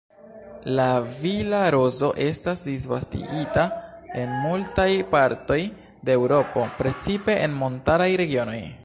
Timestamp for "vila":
1.17-1.59